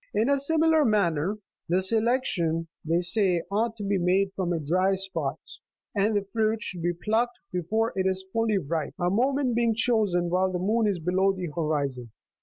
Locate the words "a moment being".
8.99-9.75